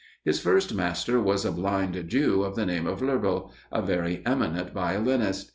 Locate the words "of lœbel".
2.87-3.51